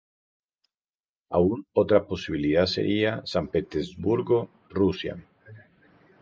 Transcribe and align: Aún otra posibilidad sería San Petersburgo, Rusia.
Aún 1.29 1.67
otra 1.73 2.07
posibilidad 2.07 2.65
sería 2.65 3.21
San 3.23 3.49
Petersburgo, 3.49 4.49
Rusia. 4.67 5.23